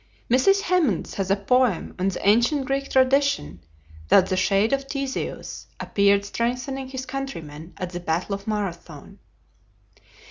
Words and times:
Mrs. 0.31 0.61
Hemans 0.61 1.13
has 1.17 1.29
a 1.29 1.35
poem 1.35 1.93
on 1.99 2.07
the 2.07 2.27
ancient 2.27 2.65
Greek 2.65 2.89
tradition 2.89 3.63
that 4.07 4.29
the 4.29 4.35
"Shade 4.35 4.73
of 4.73 4.85
Theseus" 4.85 5.67
appeared 5.79 6.25
strengthening 6.25 6.87
his 6.87 7.05
countrymen 7.05 7.75
at 7.77 7.91
the 7.91 7.99
battle 7.99 8.33
of 8.33 8.47
Marathon. 8.47 9.19